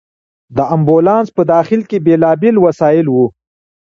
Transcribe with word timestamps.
د 0.57 0.59
امبولانس 0.75 1.27
په 1.37 1.43
داخل 1.53 1.81
کې 1.89 1.97
بېلابېل 2.05 2.55
وسایل 2.65 3.07
وو. 3.09 3.25